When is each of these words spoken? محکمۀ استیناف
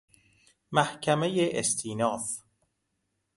محکمۀ 0.71 1.49
استیناف 1.59 2.39